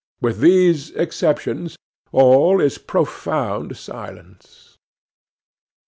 With 0.19 0.39
these 0.39 0.89
exceptions, 0.95 1.77
all 2.11 2.59
is 2.59 2.79
profound 2.79 3.77
silence. 3.77 4.79